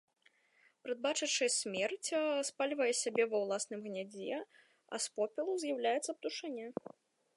[0.85, 2.09] Прадбачачы смерць,
[2.49, 4.39] спальвае сябе ва ўласным гняздзе,
[4.95, 6.67] а з попелу з'яўляецца птушаня.